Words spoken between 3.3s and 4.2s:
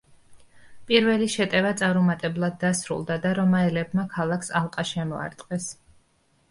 რომაელებმა